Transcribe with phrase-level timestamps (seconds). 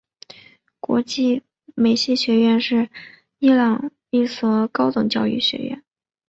[0.79, 1.43] 国际
[1.75, 2.89] 关系学院是
[3.37, 5.77] 伊朗一所高等教育学校。